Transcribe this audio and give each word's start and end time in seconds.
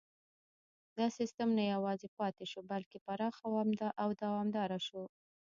دا 0.97 1.05
سیستم 1.17 1.49
نه 1.57 1.63
یوازې 1.73 2.07
پاتې 2.17 2.45
شو 2.51 2.59
بلکې 2.71 2.97
پراخ 3.05 3.35
او 4.01 4.07
دوامداره 4.21 4.79
شو. 4.87 5.03